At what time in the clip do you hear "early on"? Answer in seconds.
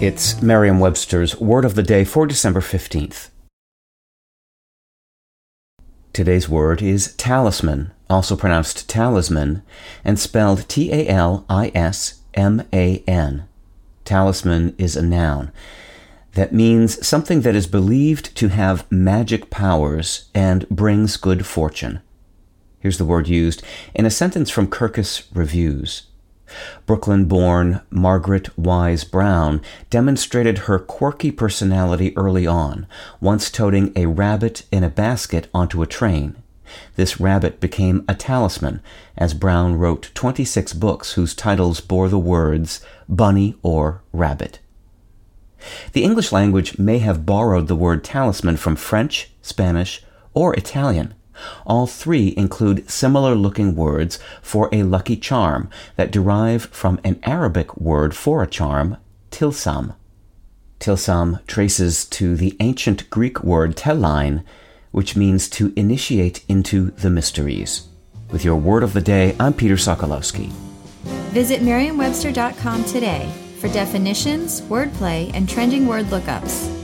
32.16-32.86